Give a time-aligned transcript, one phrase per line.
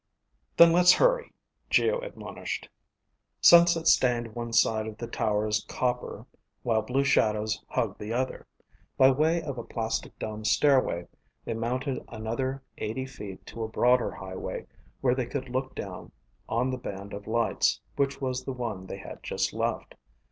[0.57, 1.31] "Then let's hurry,"
[1.69, 2.69] Geo admonished.
[3.39, 6.25] Sunset stained one side of the towers copper
[6.63, 8.47] while blue shadows hugged the other.
[8.97, 11.07] By way of a plastic domed stairway,
[11.45, 14.65] they mounted another eighty feet to a broader highway
[15.01, 16.11] where they could look down
[16.49, 19.93] on the band of lights which was the one they had just left.